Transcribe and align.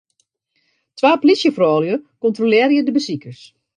Twa 0.97 1.11
plysjefroulju 1.25 1.99
kontrolearje 2.27 2.89
de 2.89 2.97
besikers. 2.97 3.45